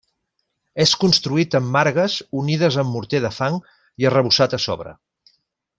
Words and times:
És 0.85 0.93
construït 1.03 1.57
amb 1.59 1.69
margues 1.75 2.15
unides 2.41 2.81
amb 2.85 2.97
morter 2.97 3.21
de 3.27 3.31
fang 3.37 3.61
i 4.05 4.09
arrebossat 4.13 4.61
a 4.61 4.63
sobre. 4.69 4.97